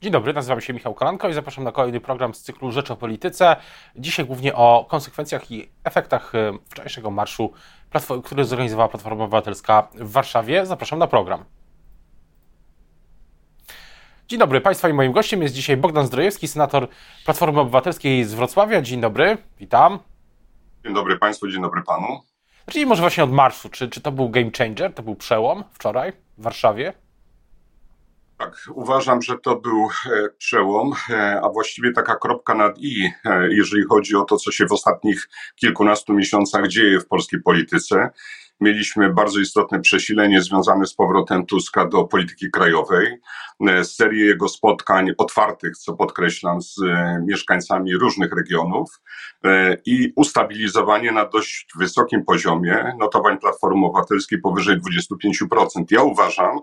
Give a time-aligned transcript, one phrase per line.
[0.00, 2.96] Dzień dobry, nazywam się Michał Kolanko i zapraszam na kolejny program z cyklu Rzecz o
[2.96, 3.56] Polityce.
[3.96, 7.52] Dzisiaj głównie o konsekwencjach i efektach y, wczorajszego marszu,
[8.24, 10.66] który zorganizowała Platforma Obywatelska w Warszawie.
[10.66, 11.44] Zapraszam na program.
[14.28, 16.88] Dzień dobry Państwa i moim gościem jest dzisiaj Bogdan Zdrojewski, senator
[17.24, 18.82] Platformy Obywatelskiej z Wrocławia.
[18.82, 19.98] Dzień dobry, witam.
[20.84, 22.20] Dzień dobry Państwu, dzień dobry Panu.
[22.70, 26.12] Czyli może właśnie od marszu, czy, czy to był game changer, to był przełom wczoraj
[26.38, 26.92] w Warszawie?
[28.40, 33.48] Tak, uważam, że to był e, przełom, e, a właściwie taka kropka nad i, e,
[33.54, 38.10] jeżeli chodzi o to, co się w ostatnich kilkunastu miesiącach dzieje w polskiej polityce.
[38.60, 43.18] Mieliśmy bardzo istotne przesilenie związane z powrotem Tuska do polityki krajowej,
[43.82, 46.74] serię jego spotkań otwartych, co podkreślam, z
[47.26, 49.00] mieszkańcami różnych regionów
[49.86, 55.84] i ustabilizowanie na dość wysokim poziomie notowań Platformy Obywatelskiej powyżej 25%.
[55.90, 56.60] Ja uważam,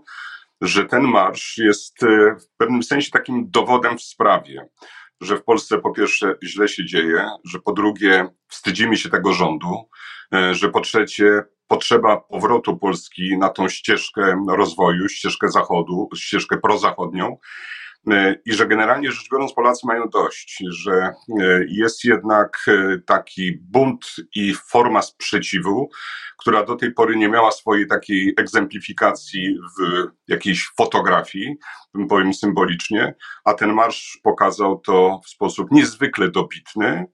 [0.61, 4.65] że ten marsz jest e, w pewnym sensie takim dowodem w sprawie,
[5.21, 9.89] że w Polsce po pierwsze źle się dzieje, że po drugie wstydzimy się tego rządu,
[10.33, 17.37] e, że po trzecie potrzeba powrotu Polski na tą ścieżkę rozwoju, ścieżkę zachodu, ścieżkę prozachodnią,
[18.45, 21.13] i że generalnie rzecz biorąc Polacy mają dość, że e,
[21.67, 25.89] jest jednak e, taki bunt i forma sprzeciwu,
[26.37, 31.55] która do tej pory nie miała swojej takiej egzemplifikacji w jakiejś fotografii,
[32.09, 37.05] powiem symbolicznie, a ten marsz pokazał to w sposób niezwykle dobitny.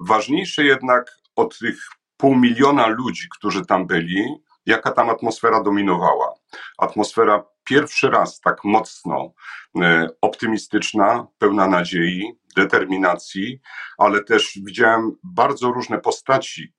[0.00, 1.78] Ważniejsze jednak od tych
[2.16, 4.24] pół miliona ludzi, którzy tam byli,
[4.66, 6.34] jaka tam atmosfera dominowała.
[6.78, 9.32] Atmosfera pierwszy raz tak mocno
[9.80, 13.60] e, optymistyczna, pełna nadziei, determinacji,
[13.98, 16.72] ale też widziałem bardzo różne postaci,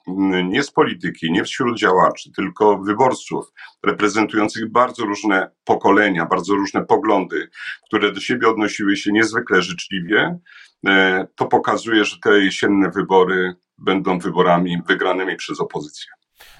[0.44, 3.46] nie z polityki, nie wśród działaczy, tylko wyborców,
[3.86, 7.50] reprezentujących bardzo różne pokolenia, bardzo różne poglądy,
[7.88, 10.40] które do siebie odnosiły się niezwykle życzliwie.
[10.88, 16.12] E, to pokazuje, że te jesienne wybory będą wyborami wygranymi przez opozycję.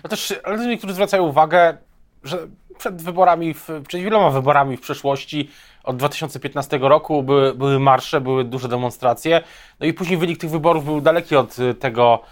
[0.04, 1.78] No też, ale niektórzy zwracają uwagę,
[2.24, 2.48] że
[2.80, 5.50] przed wyborami, w, przed wieloma wyborami w przeszłości,
[5.84, 9.42] od 2015 roku były, były marsze, były duże demonstracje,
[9.80, 12.24] no i później wynik tych wyborów był daleki od tego,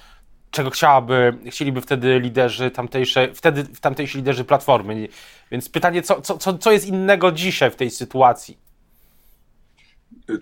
[0.51, 5.07] czego chciałaby, chcieliby wtedy liderzy tamtejsze, wtedy tamtejsi liderzy Platformy.
[5.51, 8.57] Więc pytanie, co, co, co jest innego dzisiaj w tej sytuacji?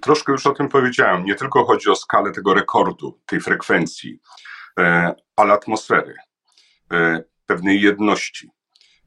[0.01, 1.25] Troszkę już o tym powiedziałem.
[1.25, 4.19] Nie tylko chodzi o skalę tego rekordu, tej frekwencji,
[4.79, 6.15] e, ale atmosfery,
[6.93, 8.54] e, pewnej jedności.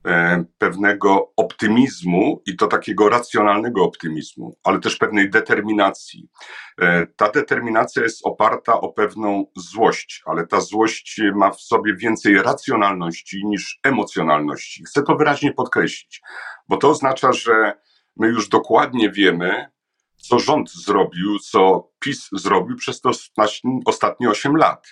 [0.07, 6.29] E, pewnego optymizmu i to takiego racjonalnego optymizmu, ale też pewnej determinacji.
[6.81, 12.43] E, ta determinacja jest oparta o pewną złość, ale ta złość ma w sobie więcej
[12.43, 14.85] racjonalności niż emocjonalności.
[14.85, 16.21] Chcę to wyraźnie podkreślić,
[16.69, 17.73] bo to oznacza, że
[18.17, 19.67] my już dokładnie wiemy,
[20.17, 23.11] co rząd zrobił, co PiS zrobił przez to
[23.87, 24.87] ostatnie 8 lat.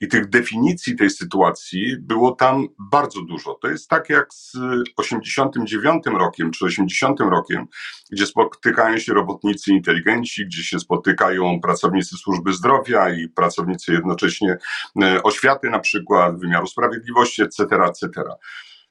[0.00, 3.54] I tych definicji tej sytuacji było tam bardzo dużo.
[3.54, 4.56] To jest tak jak z
[4.96, 7.66] 89 rokiem czy 80 rokiem,
[8.10, 14.56] gdzie spotykają się robotnicy inteligenci, gdzie się spotykają pracownicy służby zdrowia i pracownicy jednocześnie
[15.02, 18.22] e, oświaty, na przykład wymiaru sprawiedliwości, etc., etc.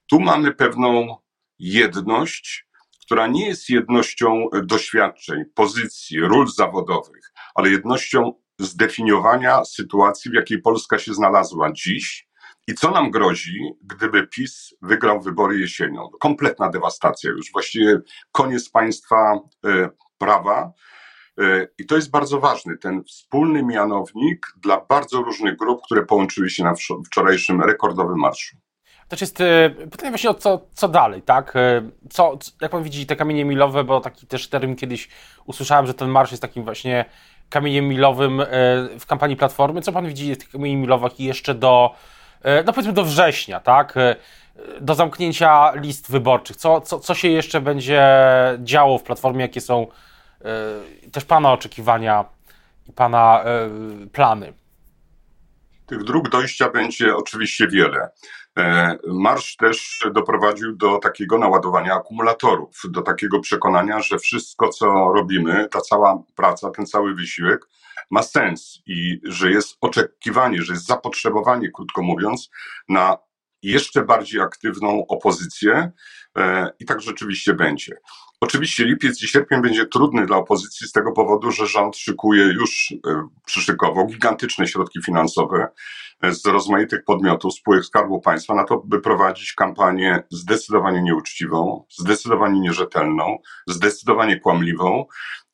[0.10, 1.18] Tu mamy pewną
[1.60, 2.68] jedność,
[3.06, 11.00] która nie jest jednością doświadczeń, pozycji, ról zawodowych, ale jednością zdefiniowania sytuacji, w jakiej Polska
[11.00, 12.28] się znalazła dziś
[12.68, 16.10] i co nam grozi, gdyby PiS wygrał wybory jesienią.
[16.20, 18.00] Kompletna dewastacja, już właściwie
[18.32, 20.74] koniec państwa e, prawa.
[21.40, 26.50] E, I to jest bardzo ważny, ten wspólny mianownik dla bardzo różnych grup, które połączyły
[26.50, 26.74] się na
[27.06, 28.58] wczorajszym rekordowym marszu.
[29.08, 31.54] Też jest e, pytanie właśnie o co, co dalej, tak?
[32.10, 35.10] Co, jak pan widzi te kamienie milowe, bo taki też termin kiedyś
[35.46, 37.06] usłyszałem, że ten marsz jest takim właśnie
[37.50, 38.46] kamieniem milowym e,
[39.00, 39.82] w kampanii Platformy.
[39.82, 41.96] Co pan widzi w tych kamieni milowych jeszcze do,
[42.44, 43.98] e, no powiedzmy do września, tak?
[43.98, 44.16] E,
[44.82, 46.56] do zamknięcia list wyborczych.
[46.56, 48.08] Co, co, co się jeszcze będzie
[48.60, 49.42] działo w Platformie?
[49.42, 49.88] Jakie są
[51.12, 52.26] też pana oczekiwania
[52.90, 53.44] i pana
[54.12, 54.54] plany?
[55.86, 58.10] Tych dróg dojścia będzie oczywiście wiele.
[58.58, 65.68] E, marsz też doprowadził do takiego naładowania akumulatorów, do takiego przekonania, że wszystko, co robimy,
[65.72, 67.68] ta cała praca, ten cały wysiłek
[68.12, 72.50] ma sens i że jest oczekiwanie, że jest zapotrzebowanie, krótko mówiąc,
[72.90, 73.18] na
[73.64, 75.92] jeszcze bardziej aktywną opozycję
[76.38, 77.98] e, i tak rzeczywiście będzie.
[78.44, 82.94] Oczywiście lipiec i sierpień będzie trudny dla opozycji z tego powodu, że rząd szykuje już,
[83.08, 85.68] e, przyszykował gigantyczne środki finansowe
[86.22, 92.60] e, z rozmaitych podmiotów, spółek Skarbu Państwa na to, by prowadzić kampanię zdecydowanie nieuczciwą, zdecydowanie
[92.60, 93.38] nierzetelną,
[93.68, 95.06] zdecydowanie kłamliwą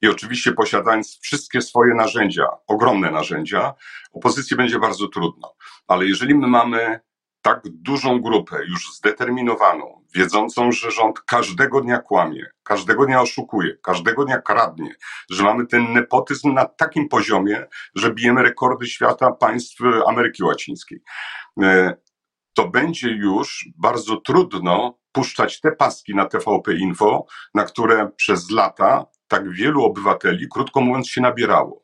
[0.01, 3.73] i oczywiście posiadając wszystkie swoje narzędzia, ogromne narzędzia,
[4.13, 5.55] opozycji będzie bardzo trudno.
[5.87, 6.99] Ale jeżeli my mamy
[7.41, 14.25] tak dużą grupę, już zdeterminowaną, wiedzącą, że rząd każdego dnia kłamie, każdego dnia oszukuje, każdego
[14.25, 14.95] dnia kradnie,
[15.29, 17.65] że mamy ten nepotyzm na takim poziomie,
[17.95, 19.77] że bijemy rekordy świata państw
[20.07, 21.01] Ameryki Łacińskiej,
[21.61, 21.93] e,
[22.53, 29.05] to będzie już bardzo trudno puszczać te paski na TVP Info, na które przez lata
[29.27, 31.83] tak wielu obywateli, krótko mówiąc, się nabierało.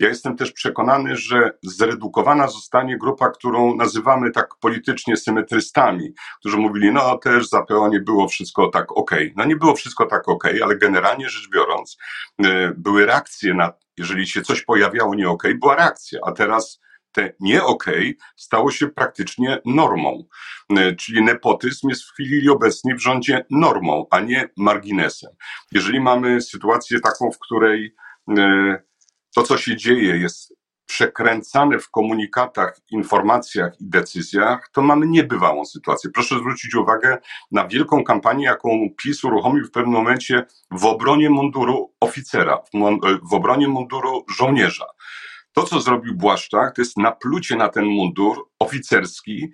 [0.00, 6.92] Ja jestem też przekonany, że zredukowana zostanie grupa, którą nazywamy tak politycznie symetrystami, którzy mówili,
[6.92, 9.10] no też za PO nie było wszystko tak ok.
[9.36, 11.98] No nie było wszystko tak ok, ale generalnie rzecz biorąc,
[12.44, 16.80] e, były reakcje na, jeżeli się coś pojawiało nie ok, była reakcja, a teraz
[17.12, 17.84] te nie ok
[18.36, 20.24] stało się praktycznie normą.
[20.76, 25.30] E, czyli nepotyzm jest w chwili obecnej w rządzie normą, a nie marginesem.
[25.72, 27.94] Jeżeli mamy sytuację taką, w której
[28.38, 28.89] e,
[29.34, 30.54] to, co się dzieje, jest
[30.90, 36.10] przekręcane w komunikatach, informacjach i decyzjach, to mamy niebywałą sytuację.
[36.14, 37.18] Proszę zwrócić uwagę
[37.50, 42.58] na wielką kampanię, jaką PiS uruchomił w pewnym momencie w obronie munduru oficera,
[43.30, 44.86] w, obronie munduru żołnierza.
[45.52, 49.52] To, co zrobił Błaszczak, to jest naplucie na ten mundur oficerski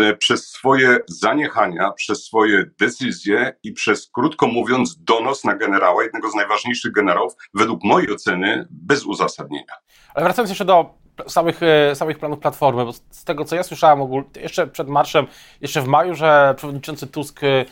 [0.00, 6.30] e, przez swoje zaniechania, przez swoje decyzje i przez, krótko mówiąc, donos na generała, jednego
[6.30, 9.72] z najważniejszych generałów, według mojej oceny, bez uzasadnienia.
[10.14, 10.94] Ale wracając jeszcze do
[11.26, 15.26] samych, e, samych planów Platformy, bo z tego, co ja słyszałem ogólnie, jeszcze przed marszem,
[15.60, 17.64] jeszcze w maju, że przewodniczący Tusk e,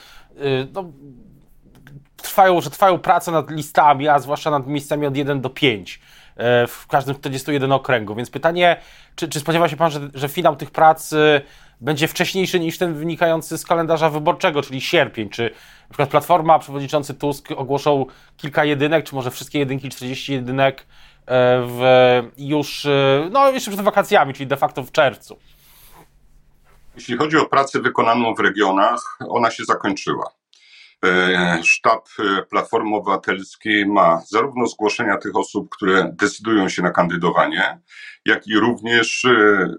[0.73, 0.93] no,
[2.17, 6.24] trwają, że trwają prace nad listami, a zwłaszcza nad miejscami od 1 do 5 e,
[6.69, 8.15] w każdym 41 okręgu.
[8.15, 8.77] Więc pytanie,
[9.17, 11.41] czy, czy spodziewa się Pan, że, że finał tych prac e,
[11.81, 15.29] będzie wcześniejszy niż ten wynikający z kalendarza wyborczego, czyli sierpień?
[15.29, 15.43] Czy
[15.81, 20.87] na przykład Platforma, przewodniczący Tusk ogłoszą kilka jedynek, czy może wszystkie jedynki, 40 jedynek e,
[21.67, 21.83] w,
[22.37, 22.87] już,
[23.31, 25.39] no jeszcze przed wakacjami, czyli de facto w czerwcu?
[26.95, 30.31] Jeśli chodzi o pracę wykonaną w regionach, ona się zakończyła.
[31.05, 37.81] E, sztab e, Platformy Obywatelskiej ma zarówno zgłoszenia tych osób, które decydują się na kandydowanie,
[38.25, 39.31] jak i również e,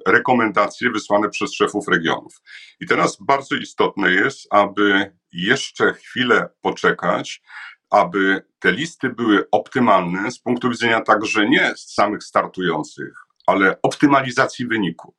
[0.07, 2.41] rekomendacje wysłane przez szefów regionów.
[2.79, 7.41] I teraz bardzo istotne jest, aby jeszcze chwilę poczekać,
[7.89, 13.13] aby te listy były optymalne z punktu widzenia także nie samych startujących,
[13.47, 15.15] ale optymalizacji wyniku.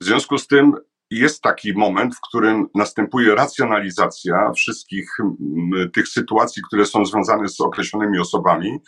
[0.00, 0.74] W związku z tym
[1.10, 5.16] jest taki moment, w którym następuje racjonalizacja wszystkich
[5.92, 8.78] tych sytuacji, które są związane z określonymi osobami,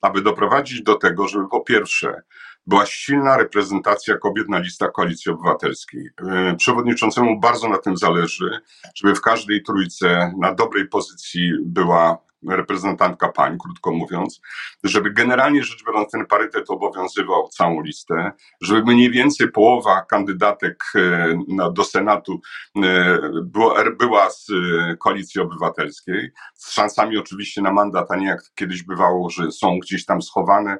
[0.00, 2.22] aby doprowadzić do tego, żeby po pierwsze
[2.66, 6.10] była silna reprezentacja kobiet na listach Koalicji Obywatelskiej.
[6.28, 8.50] E, przewodniczącemu bardzo na tym zależy,
[8.94, 12.18] żeby w każdej trójce na dobrej pozycji była
[12.48, 14.40] reprezentantka pań, krótko mówiąc,
[14.84, 21.72] żeby generalnie rzecz biorąc ten parytet obowiązywał całą listę, żeby mniej więcej połowa kandydatek e,
[21.72, 22.40] do Senatu
[22.76, 28.40] e, była, była z e, koalicji obywatelskiej, z szansami oczywiście na mandat, a nie jak
[28.54, 30.78] kiedyś bywało, że są gdzieś tam schowane.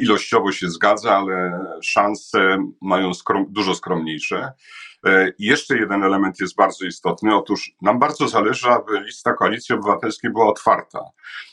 [0.00, 4.52] Ilościowo się zgadza, ale szanse mają skrom, dużo skromniejsze.
[5.06, 7.36] E, I jeszcze jeden element jest bardzo istotny.
[7.36, 11.00] Otóż nam bardzo zależy, aby lista Koalicji Obywatelskiej była otwarta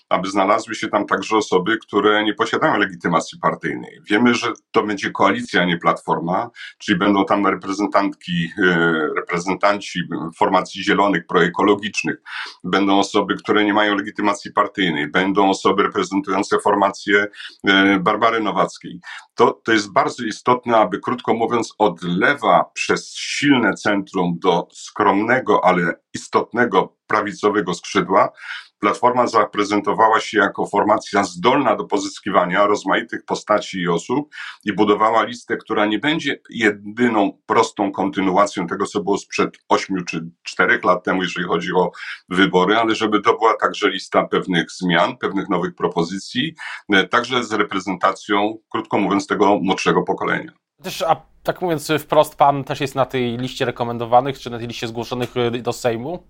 [0.09, 3.99] aby znalazły się tam także osoby, które nie posiadają legitymacji partyjnej.
[4.09, 9.99] Wiemy, że to będzie koalicja, a nie platforma, czyli będą tam reprezentantki, e, reprezentanci
[10.37, 12.15] formacji zielonych, proekologicznych,
[12.63, 17.27] będą osoby, które nie mają legitymacji partyjnej, będą osoby reprezentujące formację
[17.67, 18.99] e, Barbary Nowackiej.
[19.35, 25.65] To, to jest bardzo istotne, aby krótko mówiąc od lewa przez silne centrum do skromnego,
[25.65, 28.31] ale istotnego prawicowego skrzydła
[28.79, 35.57] Platforma zaprezentowała się jako formacja zdolna do pozyskiwania rozmaitych postaci i osób i budowała listę,
[35.57, 41.23] która nie będzie jedyną prostą kontynuacją tego, co było sprzed ośmiu czy czterech lat temu,
[41.23, 41.91] jeżeli chodzi o
[42.29, 46.55] wybory, ale żeby to była także lista pewnych zmian, pewnych nowych propozycji,
[46.93, 50.64] e, także z reprezentacją, krótko mówiąc, tego młodszego pokolenia.
[50.83, 54.67] Też, a tak mówiąc wprost, pan też jest na tej liście rekomendowanych, czy na tej
[54.67, 56.23] liście zgłoszonych do Sejmu?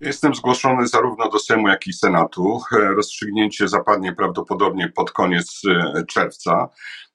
[0.00, 2.60] Jestem zgłoszony zarówno do Sejmu, jak i Senatu.
[2.72, 6.68] E, rozstrzygnięcie zapadnie prawdopodobnie pod koniec e, czerwca.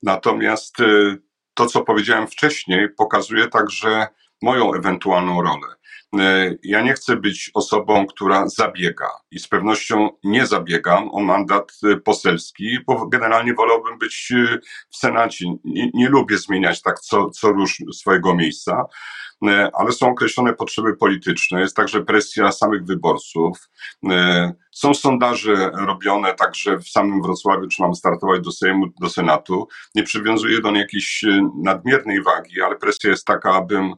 [0.04, 0.86] Natomiast e,
[1.54, 4.08] to, co powiedziałem wcześniej, pokazuje także
[4.42, 5.68] moją ewentualną rolę.
[6.64, 11.72] Ja nie chcę być osobą, która zabiega i z pewnością nie zabiegam o mandat
[12.04, 14.34] poselski, bo generalnie wolałbym być
[14.90, 15.46] w Senacie.
[15.66, 18.86] Nie, nie lubię zmieniać tak co, co róż swojego miejsca.
[19.48, 23.70] E, ale są określone potrzeby polityczne, jest także presja samych wyborców.
[24.10, 29.68] E, są sondaże robione także w samym Wrocławiu, czy mam startować do Sejmu, do Senatu.
[29.96, 33.94] Nie przywiązuję do niej jakiejś e, nadmiernej wagi, ale presja jest taka, abym,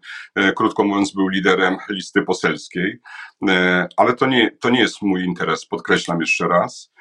[0.56, 3.00] krótko mówiąc, był liderem listy poselskiej.
[3.98, 6.94] Ale to nie, to nie jest mój interes, podkreślam jeszcze raz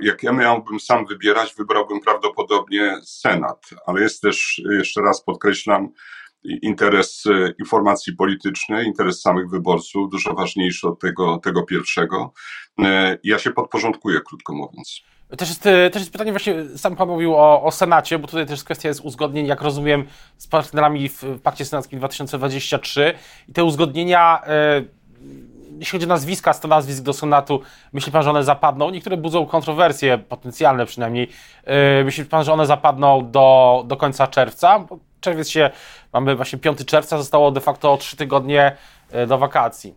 [0.00, 5.88] jak ja miałbym sam wybierać, wybrałbym prawdopodobnie Senat, ale jest też, jeszcze raz podkreślam,
[6.44, 12.32] interes e, informacji politycznej, interes samych wyborców, dużo ważniejszy od tego, tego pierwszego.
[12.78, 15.02] E, ja się podporządkuję, krótko mówiąc.
[15.38, 18.46] Też jest, e, też jest pytanie, właśnie sam Pan mówił o, o Senacie, bo tutaj
[18.46, 20.06] też kwestia jest uzgodnień, jak rozumiem,
[20.36, 23.14] z partnerami w Pakcie Senackim 2023
[23.48, 24.84] i te uzgodnienia, e,
[25.78, 27.60] jeśli chodzi o nazwiska, 100 nazwisk do Senatu,
[27.92, 28.90] myśli Pan, że one zapadną?
[28.90, 31.28] Niektóre budzą kontrowersje, potencjalne przynajmniej.
[31.64, 34.84] E, myśli Pan, że one zapadną do, do końca czerwca?
[35.20, 35.70] czerwiec się,
[36.12, 38.76] mamy właśnie 5 czerwca, zostało de facto 3 tygodnie
[39.26, 39.94] do wakacji.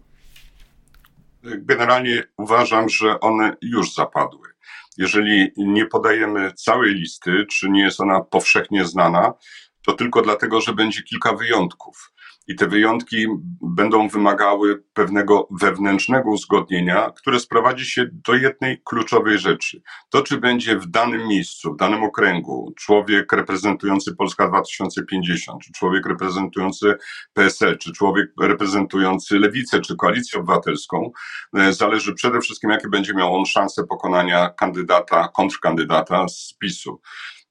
[1.44, 4.53] Generalnie uważam, że one już zapadły.
[4.98, 9.34] Jeżeli nie podajemy całej listy, czy nie jest ona powszechnie znana,
[9.86, 12.12] to tylko dlatego, że będzie kilka wyjątków.
[12.48, 13.28] I te wyjątki
[13.62, 19.82] będą wymagały pewnego wewnętrznego uzgodnienia, które sprowadzi się do jednej kluczowej rzeczy.
[20.10, 26.06] To, czy będzie w danym miejscu, w danym okręgu człowiek reprezentujący Polska 2050, czy człowiek
[26.06, 26.96] reprezentujący
[27.34, 31.12] PSL, czy człowiek reprezentujący Lewicę, czy Koalicję Obywatelską,
[31.58, 37.02] e, zależy przede wszystkim, jakie będzie miał on szansę pokonania kandydata, kontrkandydata z PiSu.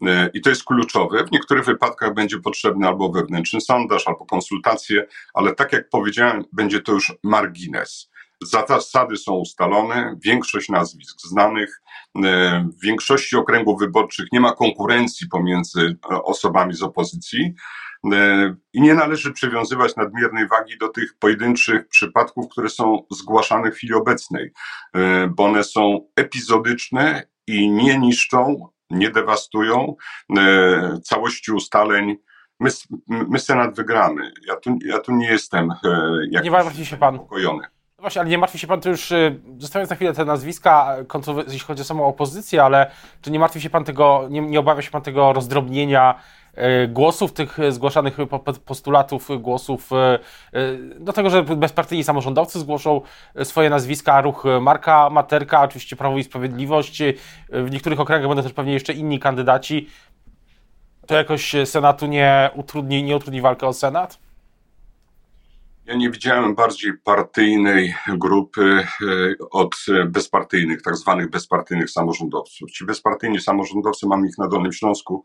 [0.06, 1.24] E, I to jest kluczowe.
[1.24, 6.80] W niektórych wypadkach będzie potrzebny albo wewnętrzny sondaż, albo konsultacje, ale tak jak powiedziałem, będzie
[6.80, 8.10] to już margines.
[8.42, 11.82] Zasady są ustalone, większość nazwisk znanych,
[12.24, 17.54] e, w większości okręgów wyborczych nie ma konkurencji pomiędzy e, osobami z opozycji
[18.72, 23.94] i nie należy przywiązywać nadmiernej wagi do tych pojedynczych przypadków, które są zgłaszane w chwili
[23.94, 24.52] obecnej,
[25.30, 29.96] bo one są epizodyczne i nie niszczą nie dewastują
[30.38, 32.16] e, całości ustaleń.
[32.60, 32.70] My,
[33.08, 34.32] my Senat wygramy.
[34.46, 37.14] Ja tu, ja tu nie jestem e, nie martwi się pan.
[37.14, 37.62] Spokojony.
[37.98, 40.96] No właśnie, ale nie martwi się pan, to już e, zostawiając na chwilę te nazwiska,
[41.46, 44.82] jeśli chodzi o samą opozycję, ale czy nie martwi się pan tego, nie, nie obawia
[44.82, 46.14] się pan tego rozdrobnienia
[46.88, 48.16] głosów, tych zgłaszanych
[48.64, 50.18] postulatów, głosów e,
[50.52, 53.00] e, do tego, że bezpartyjni samorządowcy zgłoszą
[53.44, 57.02] swoje nazwiska, ruch Marka Materka, oczywiście Prawo i Sprawiedliwość,
[57.48, 59.88] w niektórych okręgach będą też pewnie jeszcze inni kandydaci.
[61.06, 64.18] To jakoś Senatu nie utrudni, nie utrudni walkę o Senat?
[65.86, 68.86] Ja nie widziałem bardziej partyjnej grupy
[69.50, 69.74] od
[70.06, 72.70] bezpartyjnych, tak zwanych bezpartyjnych samorządowców.
[72.70, 75.24] Ci bezpartyjni samorządowcy, mamy ich na Dolnym Śląsku,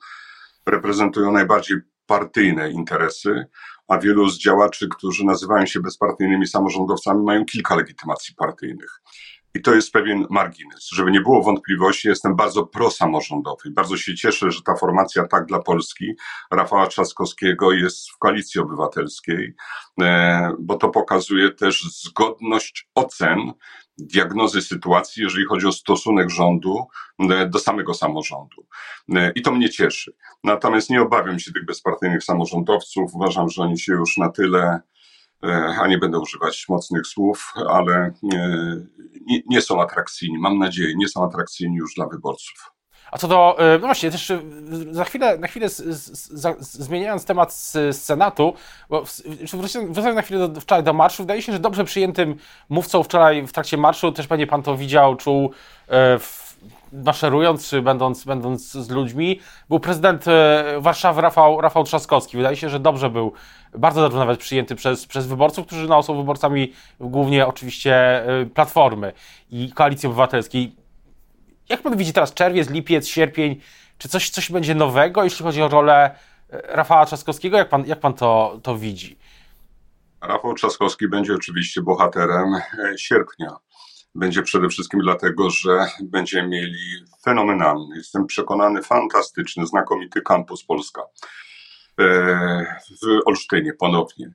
[0.68, 3.46] reprezentują najbardziej partyjne interesy,
[3.88, 9.02] a wielu z działaczy, którzy nazywają się bezpartyjnymi samorządowcami, mają kilka legitymacji partyjnych.
[9.54, 10.90] I to jest pewien margines.
[10.90, 13.72] Żeby nie było wątpliwości, jestem bardzo prosamorządowy.
[13.72, 16.16] Bardzo się cieszę, że ta formacja Tak dla Polski
[16.52, 19.56] Rafała Trzaskowskiego jest w koalicji obywatelskiej,
[20.02, 23.54] e, bo to pokazuje też zgodność ocen
[23.98, 26.86] diagnozy sytuacji, jeżeli chodzi o stosunek rządu
[27.20, 28.68] e, do samego samorządu.
[29.16, 30.14] E, I to mnie cieszy.
[30.44, 33.16] Natomiast nie obawiam się tych bezpartyjnych samorządowców.
[33.16, 34.80] Uważam, że oni się już na tyle,
[35.44, 40.38] e, a nie będę używać mocnych słów, ale nie, nie są atrakcyjni.
[40.38, 42.77] Mam nadzieję, nie są atrakcyjni już dla wyborców.
[43.12, 44.40] A co do, e, no właśnie, też e,
[44.92, 48.54] za chwilę, na chwilę z, z, z, zmieniając temat z, Senatu,
[48.90, 49.04] bo
[49.90, 52.36] wracając na chwilę do, wczoraj do marszu, wydaje się, że dobrze przyjętym
[52.70, 55.52] mówcą wczoraj w trakcie marszu, też pewnie pan to widział, czuł
[55.88, 56.48] e, w,
[56.94, 60.26] maszerując, czy będąc, będąc z ludźmi, był prezydent
[60.78, 62.38] Warszawy Rafał, Rafał Trzaskowski.
[62.38, 63.34] Wydaje się, że dobrze był,
[63.76, 68.24] bardzo dobrze nawet przyjęty przez, przez wyborców, którzy no, są wyborcami głównie oczywiście
[68.54, 69.14] Platformy
[69.52, 70.76] i Koalicji Obywatelskiej
[71.70, 73.62] jak pan widzi teraz czerwiec, lipiec, sierpień?
[73.98, 76.16] Czy coś, coś będzie nowego, jeśli chodzi o rolę
[76.50, 77.58] e, Rafała Trzaskowskiego?
[77.58, 79.18] Jak pan, jak pan to, to widzi?
[80.22, 82.62] Rafał Trzaskowski będzie oczywiście bohaterem e,
[82.98, 83.58] sierpnia.
[84.16, 86.80] Będzie przede wszystkim dlatego, że będziemy mieli
[87.24, 92.06] fenomenalny, jestem przekonany, fantastyczny, znakomity kampus Polska e,
[93.02, 94.34] w Olsztynie ponownie.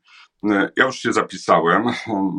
[0.76, 1.84] Ja już się zapisałem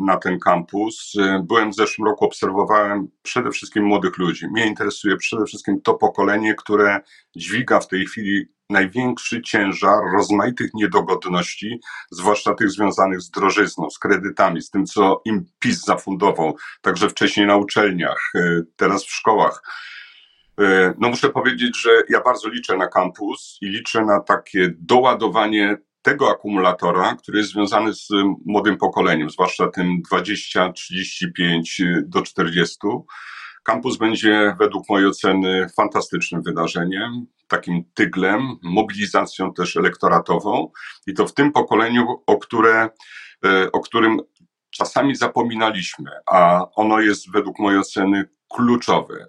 [0.06, 1.12] na ten kampus.
[1.42, 4.46] Byłem w zeszłym roku, obserwowałem przede wszystkim młodych ludzi.
[4.48, 7.00] Mnie interesuje przede wszystkim to pokolenie, które
[7.36, 11.80] dźwiga w tej chwili największy ciężar rozmaitych niedogodności,
[12.10, 17.46] zwłaszcza tych związanych z drożyzną, z kredytami, z tym, co im PiS zafundował, także wcześniej
[17.46, 19.62] na uczelniach, e, teraz w szkołach.
[20.60, 25.76] E, no muszę powiedzieć, że ja bardzo liczę na kampus i liczę na takie doładowanie
[26.04, 28.08] tego akumulatora, który jest związany z
[28.46, 32.76] młodym pokoleniem, zwłaszcza tym 20, 35 do 40.
[33.64, 40.70] Kampus będzie według mojej oceny fantastycznym wydarzeniem, takim tyglem, mobilizacją też elektoratową
[41.06, 42.88] i to w tym pokoleniu, o, które,
[43.44, 44.20] e, o którym
[44.70, 49.26] czasami zapominaliśmy, a ono jest według mojej oceny kluczowe.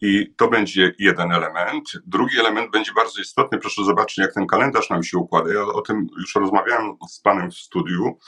[0.00, 1.84] I to będzie jeden element.
[2.06, 3.58] Drugi element będzie bardzo istotny.
[3.58, 5.52] Proszę zobaczyć, jak ten kalendarz nam się układa.
[5.52, 8.18] Ja o tym już rozmawiałem z panem w studiu,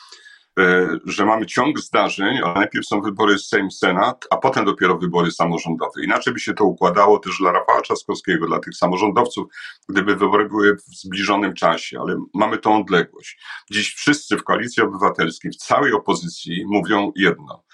[0.58, 5.30] e, że mamy ciąg zdarzeń, ale najpierw są wybory Sejm, Senat, a potem dopiero wybory
[5.30, 6.04] samorządowe.
[6.04, 9.46] Inaczej by się to układało też dla Rafała Trzaskowskiego, dla tych samorządowców,
[9.88, 13.40] gdyby wybory były w zbliżonym czasie, ale mamy tą odległość.
[13.70, 17.64] Dziś wszyscy w Koalicji Obywatelskiej, w całej opozycji mówią jedno.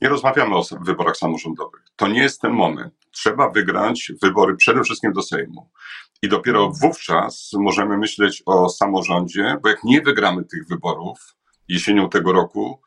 [0.00, 1.82] Nie rozmawiamy o wyborach samorządowych.
[1.96, 2.94] To nie jest ten moment.
[3.16, 5.70] Trzeba wygrać wybory przede wszystkim do Sejmu.
[6.22, 11.18] I dopiero wówczas możemy myśleć o samorządzie, bo jak nie wygramy tych wyborów
[11.68, 12.80] jesienią tego roku,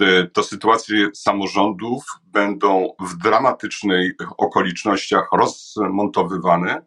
[0.00, 6.86] e, to sytuacje samorządów będą w dramatycznych okolicznościach rozmontowywane.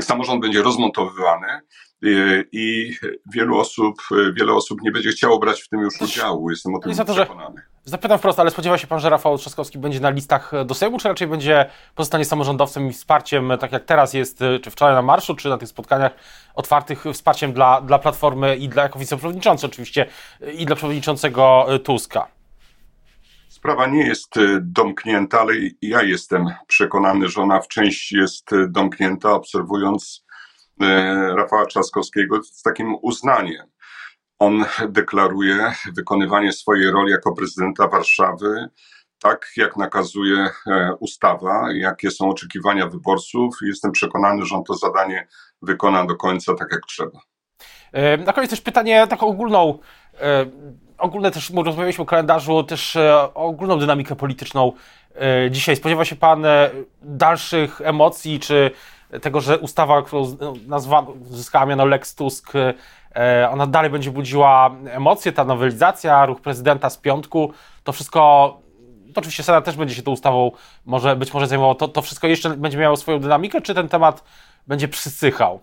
[0.00, 1.60] Samorząd będzie rozmontowywany e,
[2.52, 2.94] i
[3.34, 3.94] wielu osób,
[4.32, 6.50] wiele osób nie będzie chciało brać w tym już udziału.
[6.50, 6.92] Jestem o tym
[7.24, 7.75] przekonany.
[7.88, 11.08] Zapytam wprost, ale spodziewa się pan, że Rafał Trzaskowski będzie na listach do Sejmu, czy
[11.08, 15.48] raczej będzie pozostanie samorządowcem i wsparciem, tak jak teraz jest, czy wczoraj na marszu, czy
[15.48, 16.12] na tych spotkaniach
[16.54, 20.06] otwartych, wsparciem dla, dla Platformy i dla, jako wiceprzewodniczący oczywiście,
[20.58, 22.28] i dla przewodniczącego Tuska?
[23.48, 28.68] Sprawa nie jest e, domknięta, ale ja jestem przekonany, że ona w części jest e,
[28.68, 30.24] domknięta, obserwując
[30.80, 30.86] e,
[31.36, 33.66] Rafała Trzaskowskiego z takim uznaniem
[34.38, 38.68] on deklaruje wykonywanie swojej roli jako prezydenta Warszawy
[39.22, 43.56] tak, jak nakazuje e, ustawa, jakie są oczekiwania wyborców.
[43.62, 45.26] Jestem przekonany, że on to zadanie
[45.62, 47.20] wykona do końca tak, jak trzeba.
[47.92, 49.78] E, na koniec też pytanie taką ogólną.
[50.20, 50.46] E,
[50.98, 52.98] ogólne też rozmawialiśmy o kalendarzu, też
[53.34, 54.72] ogólną dynamikę polityczną.
[55.50, 56.44] Dzisiaj spodziewa się Pan
[57.02, 58.70] dalszych emocji, czy
[59.22, 60.36] tego, że ustawa, którą
[60.66, 62.52] nazwa, zyskała Lex Tusk,
[63.16, 67.52] E, ona dalej będzie budziła emocje, ta nowelizacja, ruch prezydenta z piątku,
[67.84, 68.20] to wszystko,
[69.14, 70.52] to oczywiście Senat też będzie się tą ustawą
[70.84, 74.24] może, być może zajmował, to, to wszystko jeszcze będzie miało swoją dynamikę, czy ten temat
[74.66, 75.60] będzie przysychał?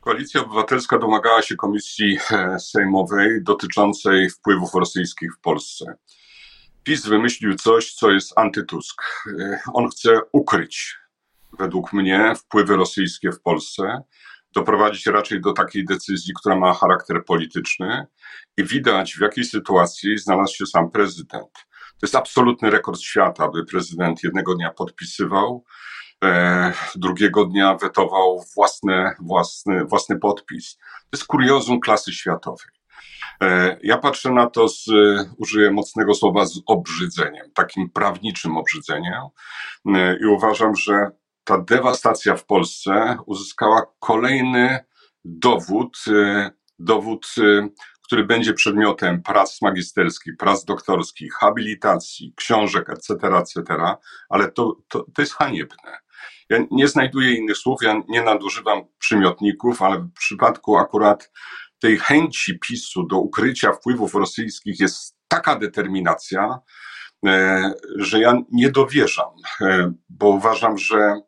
[0.00, 5.94] Koalicja Obywatelska domagała się komisji e, sejmowej dotyczącej wpływów rosyjskich w Polsce.
[6.82, 9.02] PiS wymyślił coś, co jest antytusk.
[9.40, 10.96] E, on chce ukryć,
[11.60, 14.02] według mnie, wpływy rosyjskie w Polsce
[14.54, 18.06] doprowadzić raczej do takiej decyzji, która ma charakter polityczny
[18.56, 21.52] i widać, w jakiej sytuacji znalazł się sam prezydent.
[21.72, 25.64] To jest absolutny rekord świata, by prezydent jednego dnia podpisywał,
[26.24, 30.76] e, drugiego dnia wetował własne, własny, własny podpis.
[30.76, 32.80] To jest kuriozum klasy światowej.
[33.42, 34.84] E, ja patrzę na to z,
[35.38, 39.22] użyję mocnego słowa, z obrzydzeniem, takim prawniczym obrzydzeniem
[39.86, 41.10] e, i uważam, że
[41.50, 44.78] ta dewastacja w Polsce uzyskała kolejny
[45.24, 47.68] dowód, y, dowód, y,
[48.04, 53.62] który będzie przedmiotem prac magisterskich, prac doktorskich, habilitacji, książek, etc., etc.,
[54.28, 55.98] ale to, to, to jest haniebne.
[56.50, 61.30] Ja nie znajduję innych słów, ja nie nadużywam przymiotników, ale w przypadku akurat
[61.78, 66.58] tej chęci PiSu do ukrycia wpływów rosyjskich jest taka determinacja,
[67.26, 71.20] e, że ja nie dowierzam, e, bo uważam, że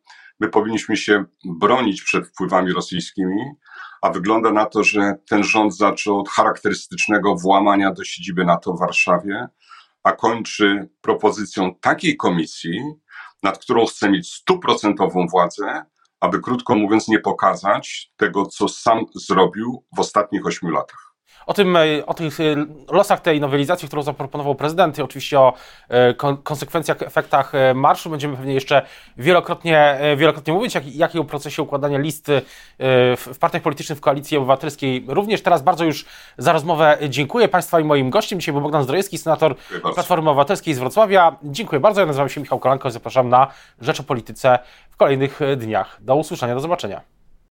[0.43, 3.45] my powinniśmy się bronić przed wpływami rosyjskimi,
[4.03, 8.79] a wygląda na to, że ten rząd zaczął od charakterystycznego włamania do siedziby NATO w
[8.79, 9.47] Warszawie,
[10.03, 12.83] a kończy propozycją takiej komisji,
[13.43, 15.85] nad którą chce mieć stuprocentową władzę,
[16.21, 21.12] aby krótko mówiąc nie pokazać tego, co sam zrobił w ostatnich ośmiu latach.
[21.47, 22.45] O tym, e, o tych e,
[22.91, 25.53] losach tej nowelizacji, którą zaproponował prezydent i oczywiście o
[25.89, 28.83] e, konsekwencjach, efektach marszu będziemy pewnie jeszcze
[29.17, 32.43] wielokrotnie, wielokrotnie mówić, jak, jak i o procesie układania listy
[33.17, 35.05] w partiach politycznych w Koalicji Obywatelskiej.
[35.09, 36.05] Również teraz bardzo już
[36.39, 38.41] za rozmowę dziękuję Państwa i moim gościem.
[38.41, 39.57] Dzisiaj był Bogdan Zdrojewski, senator
[39.95, 41.37] Platformy Obywatelskiej z Wrocławia.
[41.43, 42.01] Dziękuję bardzo.
[42.01, 43.47] Ja nazywam się Michał Kolanko i zapraszam na
[43.81, 44.59] Rzecz o Polityce
[44.91, 45.99] w kolejnych dniach.
[46.01, 47.12] Do usłyszenia, do zobaczenia.